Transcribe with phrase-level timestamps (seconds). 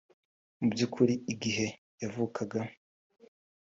[0.59, 1.67] Mu by’ukuri igihe
[2.01, 2.59] yavukaga